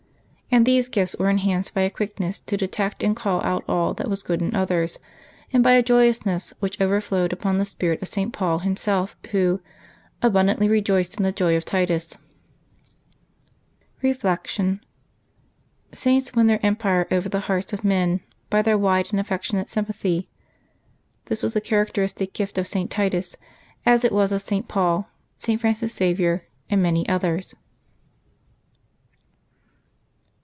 And 0.53 0.65
these 0.65 0.89
gifts 0.89 1.15
were 1.17 1.31
enlianced 1.31 1.73
by 1.73 1.83
a 1.83 1.89
quickness 1.89 2.37
to 2.39 2.57
detect 2.57 3.03
and 3.03 3.15
call 3.15 3.41
out 3.41 3.63
all 3.69 3.93
that 3.93 4.09
was 4.09 4.21
good 4.21 4.41
in 4.41 4.53
others, 4.53 4.99
and 5.53 5.63
by 5.63 5.71
a 5.75 5.81
joyousness 5.81 6.53
which 6.59 6.81
overflowed 6.81 7.31
upon 7.31 7.57
the 7.57 7.63
spirit 7.63 8.01
of 8.01 8.09
St. 8.09 8.33
Paul 8.33 8.59
himself, 8.59 9.15
who" 9.31 9.61
abundantly 10.21 10.67
rejoiced 10.67 11.15
in 11.15 11.23
the 11.23 11.31
joy 11.31 11.55
of 11.55 11.63
Titus." 11.63 12.17
Reflection.— 14.01 14.83
Saints 15.93 16.33
win 16.35 16.47
their 16.47 16.65
empire 16.65 17.07
over 17.11 17.29
the 17.29 17.39
hearts 17.47 17.71
of 17.71 17.85
men 17.85 18.19
by 18.49 18.61
their 18.61 18.77
wide 18.77 19.07
and 19.11 19.21
affectionate 19.21 19.69
sympathy. 19.71 20.27
This 21.27 21.41
was 21.43 21.53
the 21.53 21.61
characteristic 21.61 22.33
gift 22.33 22.57
of 22.57 22.67
St. 22.67 22.91
Titus, 22.91 23.37
as 23.85 24.03
it 24.03 24.11
was 24.11 24.33
of 24.33 24.41
St. 24.41 24.67
Paul, 24.67 25.07
St. 25.37 25.61
Francis 25.61 25.95
Xavier, 25.95 26.43
and 26.69 26.83
many 26.83 27.07
others. 27.07 27.55